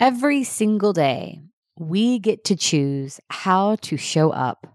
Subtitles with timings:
[0.00, 1.42] Every single day,
[1.78, 4.66] we get to choose how to show up.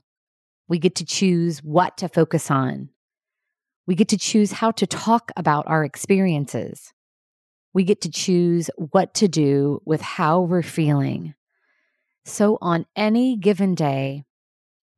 [0.68, 2.90] We get to choose what to focus on.
[3.88, 6.94] We get to choose how to talk about our experiences.
[7.74, 11.34] We get to choose what to do with how we're feeling.
[12.24, 14.26] So, on any given day,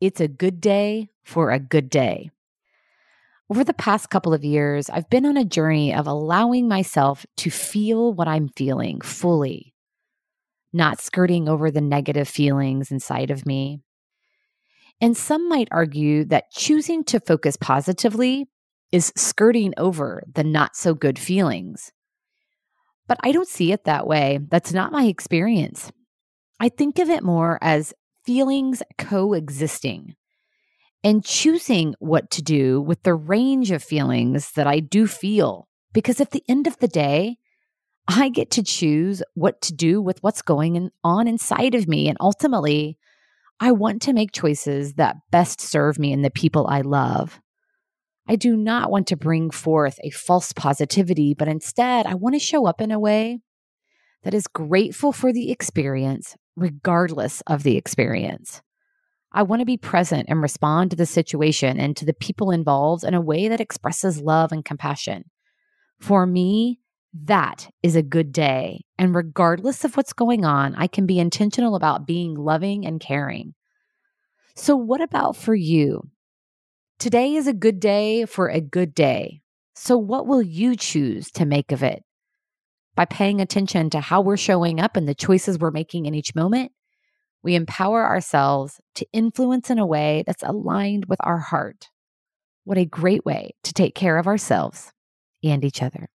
[0.02, 2.32] it's a good day for a good day.
[3.50, 7.50] Over the past couple of years, I've been on a journey of allowing myself to
[7.50, 9.74] feel what I'm feeling fully
[10.78, 13.82] not skirting over the negative feelings inside of me.
[15.02, 18.48] And some might argue that choosing to focus positively
[18.92, 21.92] is skirting over the not so good feelings.
[23.08, 24.40] But I don't see it that way.
[24.50, 25.92] That's not my experience.
[26.60, 27.94] I think of it more as
[28.26, 30.16] feelings coexisting
[31.04, 35.68] and choosing what to do with the range of feelings that I do feel.
[35.94, 37.38] Because at the end of the day,
[38.08, 42.08] I get to choose what to do with what's going on inside of me.
[42.08, 42.98] And ultimately,
[43.60, 47.42] I want to make choices that best serve me and the people I love.
[48.30, 52.40] I do not want to bring forth a false positivity, but instead, I want to
[52.40, 53.40] show up in a way
[54.24, 58.62] that is grateful for the experience, regardless of the experience.
[59.32, 63.04] I want to be present and respond to the situation and to the people involved
[63.04, 65.26] in a way that expresses love and compassion.
[66.00, 66.80] For me,
[67.14, 68.82] that is a good day.
[68.98, 73.54] And regardless of what's going on, I can be intentional about being loving and caring.
[74.56, 76.10] So, what about for you?
[77.00, 79.42] Today is a good day for a good day.
[79.76, 82.04] So, what will you choose to make of it?
[82.96, 86.34] By paying attention to how we're showing up and the choices we're making in each
[86.34, 86.72] moment,
[87.44, 91.90] we empower ourselves to influence in a way that's aligned with our heart.
[92.64, 94.92] What a great way to take care of ourselves
[95.44, 96.10] and each other.